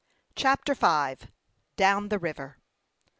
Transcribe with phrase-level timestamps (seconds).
[0.35, 1.15] CHAPTER V.
[1.77, 2.57] DOWN THE RIVER.